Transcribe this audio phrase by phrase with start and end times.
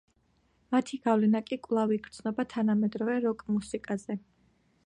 [0.75, 4.21] მათი გავლენა კი კვლავ იგრძნობა თანამედროვე როკ-მუსიკაზე.